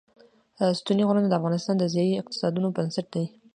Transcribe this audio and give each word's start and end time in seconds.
ستوني 0.79 1.03
غرونه 1.07 1.27
د 1.29 1.33
افغانستان 1.39 1.75
د 1.79 1.83
ځایي 1.95 2.13
اقتصادونو 2.21 2.67
بنسټ 2.75 3.05
دی. 3.15 3.25